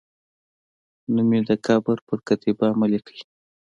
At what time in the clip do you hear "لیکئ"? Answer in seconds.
2.91-3.19